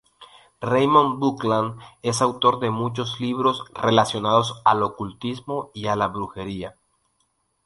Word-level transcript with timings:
Raymond 0.61 1.19
Buckland 1.19 1.79
es 2.01 2.23
autor 2.23 2.59
de 2.59 2.71
muchos 2.71 3.19
libros 3.19 3.63
relacionados 3.75 4.59
al 4.65 4.81
ocultismo 4.81 5.69
y 5.75 5.85
a 5.85 5.95
la 5.95 6.07
brujería. 6.07 6.75